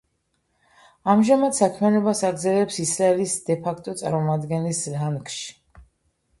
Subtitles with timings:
[1.13, 5.49] ამჟამად საქმიანობას აგრძელებს ისრაელის დე-ფაქტო წარმომადგენლის რანგში.